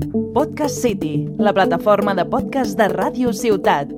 [0.00, 3.92] Podcast City, la plataforma de podcast de Ràdio Ciutat.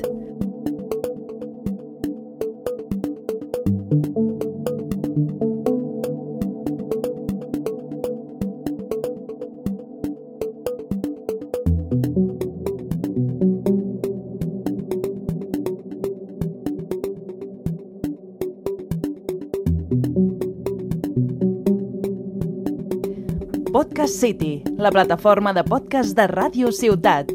[23.75, 27.33] Podcast City, la plataforma de podcast de Ràdio Ciutat.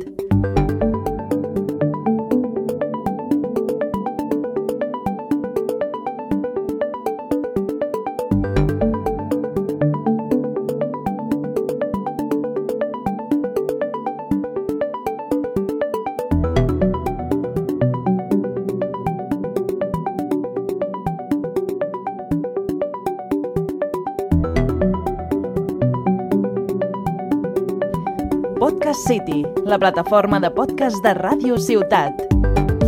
[28.60, 32.79] Podcast City, la plataforma de podcast de Ràdio Ciutat.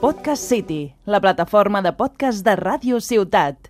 [0.00, 3.69] Podcast City, la plataforma de podcast de Ràdio Ciutat.